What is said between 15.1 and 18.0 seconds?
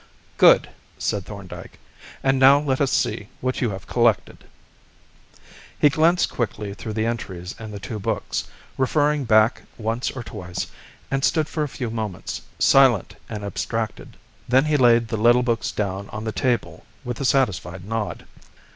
little books down on the table with a satisfied